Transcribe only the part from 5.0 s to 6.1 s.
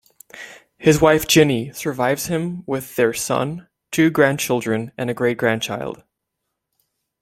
a great grandchild.